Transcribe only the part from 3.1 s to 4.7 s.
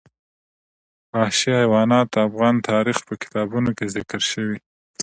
کتابونو کې ذکر شوی دي.